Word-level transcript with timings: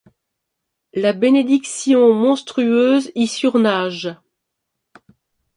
La 0.95 1.13
bénédiction 1.13 2.11
monstrueuse 2.11 3.11
y 3.13 3.27
surnage; 3.27 4.15